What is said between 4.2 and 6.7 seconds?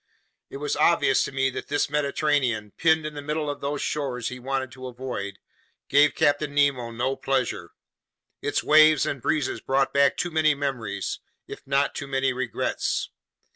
he wanted to avoid, gave Captain